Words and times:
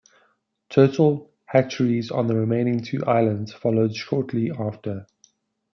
Turtle 0.69 1.29
hatcheries 1.45 2.09
on 2.09 2.25
the 2.25 2.33
remaining 2.35 2.81
two 2.81 3.05
islands 3.05 3.53
followed 3.53 3.95
shortly 3.95 4.49
after. 4.51 5.05